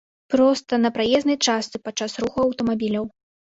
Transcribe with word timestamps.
Проста 0.33 0.79
на 0.85 0.91
праезнай 0.95 1.39
частцы, 1.47 1.83
падчас 1.85 2.19
руху 2.25 2.37
аўтамабіляў. 2.49 3.05